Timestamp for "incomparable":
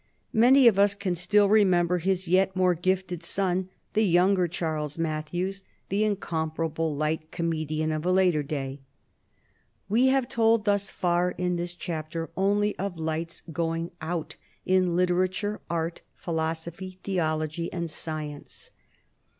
6.03-6.95